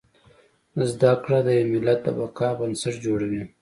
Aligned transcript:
زده 0.89 1.11
کړه 1.23 1.39
د 1.45 1.47
يو 1.57 1.65
ملت 1.73 1.99
د 2.03 2.07
بقا 2.17 2.49
بنسټ 2.59 2.95
جوړوي 3.05 3.43